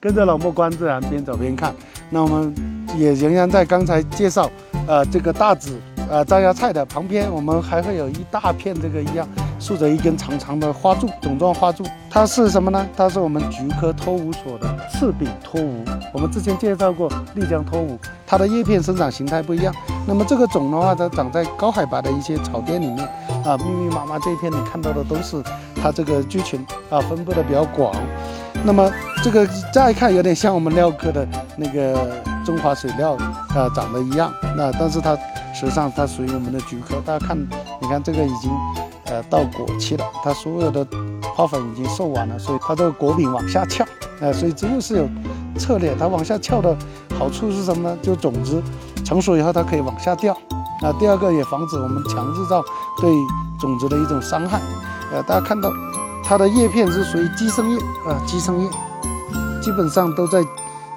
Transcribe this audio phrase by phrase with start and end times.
[0.00, 1.74] 跟着老莫观自然，边走边看。
[2.08, 2.54] 那我们
[2.96, 4.48] 也仍然在刚才介绍，
[4.86, 5.76] 呃，这个大籽
[6.08, 9.26] 呃张芽菜的旁边，我们还会有一大片这个一样
[9.58, 12.86] 竖着一根长长的花柱，种状花柱，它是什么呢？
[12.96, 15.84] 它是我们菊科托无所的刺柄托无。
[16.12, 19.74] 我们之前介绍过丽江托无，它的叶片生长形态不一样。
[20.06, 23.04] 那么这个种的话，它长在高海拔的一些草甸里面
[23.44, 25.42] 啊，密密麻麻这一片你看到的都是
[25.74, 27.92] 它这个菌群啊，分布的比较广。
[28.64, 28.90] 那么
[29.22, 33.16] 这个再看有点像我们蓼科的那个中华水蓼
[33.54, 34.32] 啊，长得一样。
[34.56, 35.16] 那但是它
[35.52, 36.96] 实际上它属于我们的菊科。
[37.04, 37.36] 大家看，
[37.80, 38.50] 你看这个已经
[39.06, 40.86] 呃到果期了，它所有的
[41.34, 43.84] 花粉已经授完了，所以它这个果柄往下翘。
[44.20, 45.08] 呃，所以植物是有
[45.58, 46.76] 策略，它往下翘的
[47.18, 47.98] 好处是什么呢？
[48.00, 48.62] 就种子
[49.04, 50.32] 成熟以后它可以往下掉。
[50.82, 52.62] 啊，第二个也防止我们强制造
[53.00, 53.10] 对
[53.60, 54.60] 种子的一种伤害。
[55.12, 55.70] 呃，大家看到。
[56.24, 58.68] 它的叶片是属于寄生叶啊，寄生叶
[59.60, 60.42] 基本上都在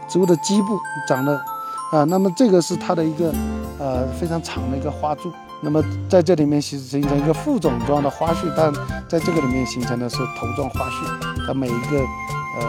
[0.08, 1.40] 植物的基部长的
[1.92, 2.04] 啊。
[2.06, 3.34] 那么这个是它的一个
[3.80, 5.32] 呃非常长的一个花柱。
[5.64, 8.74] 那么在这里面形形成一个副种状的花序，但
[9.08, 11.06] 在这个里面形成的是头状花序。
[11.46, 12.00] 它每一个
[12.60, 12.66] 呃，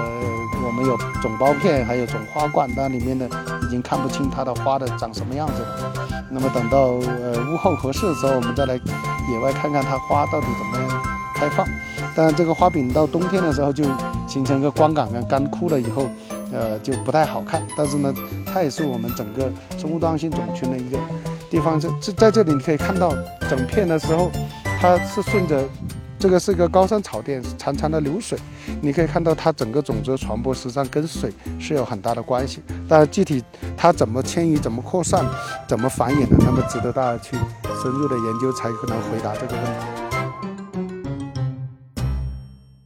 [0.67, 3.27] 我们有种苞片，还有种花冠，但里面呢
[3.63, 5.93] 已经看不清它的花的长什么样子了。
[6.31, 11.03] 那么等到呃屋后合适的时候，我们再来野外看看它花到底怎么样
[11.35, 11.67] 开放。
[12.15, 13.85] 但这个花柄到冬天的时候就
[14.29, 16.07] 形成一个光杆杆干枯了以后，
[16.53, 17.67] 呃就不太好看。
[17.77, 18.13] 但是呢，
[18.47, 20.99] 它也是我们整个生物多样性种群的一个
[21.51, 21.81] 地方。
[21.81, 23.15] 这这在这里你可以看到
[23.49, 24.31] 整片的时候，
[24.81, 25.65] 它是顺着
[26.19, 28.39] 这个是一个高山草甸，潺潺的流水。
[28.81, 32.63] 你可以看到它整个种子的传播实际上跟水是有很大的关系。
[32.89, 33.43] 但具体
[33.77, 35.25] 它怎么迁移、怎么扩散、
[35.67, 37.37] 怎么繁衍的，那么值得大家去
[37.83, 40.12] 深入的研究才可能回答这个问题。